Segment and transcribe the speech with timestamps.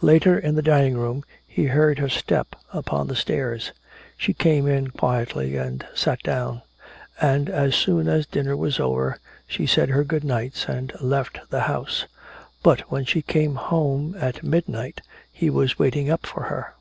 [0.00, 3.72] Later in the dining room he heard her step upon the stairs.
[4.16, 6.62] She came in quietly and sat down;
[7.20, 11.60] and as soon as dinner was over, she said her good nights and left the
[11.60, 12.06] house.
[12.62, 16.72] But when she came home at midnight, he was waiting up for her.